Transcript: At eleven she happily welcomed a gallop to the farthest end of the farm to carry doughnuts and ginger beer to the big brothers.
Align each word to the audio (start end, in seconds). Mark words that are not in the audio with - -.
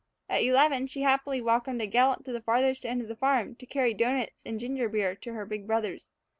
At 0.27 0.41
eleven 0.41 0.87
she 0.87 1.01
happily 1.03 1.41
welcomed 1.43 1.79
a 1.79 1.85
gallop 1.85 2.25
to 2.25 2.31
the 2.31 2.41
farthest 2.41 2.87
end 2.87 3.03
of 3.03 3.07
the 3.07 3.15
farm 3.15 3.53
to 3.57 3.67
carry 3.67 3.93
doughnuts 3.93 4.41
and 4.43 4.59
ginger 4.59 4.89
beer 4.89 5.13
to 5.17 5.31
the 5.31 5.45
big 5.45 5.67
brothers. 5.67 6.09